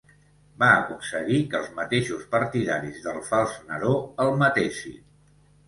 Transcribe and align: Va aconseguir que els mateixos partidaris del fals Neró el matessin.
Va 0.61 0.69
aconseguir 0.77 1.37
que 1.51 1.59
els 1.59 1.69
mateixos 1.81 2.25
partidaris 2.33 2.99
del 3.05 3.21
fals 3.29 3.55
Neró 3.71 3.95
el 4.27 4.37
matessin. 4.43 5.01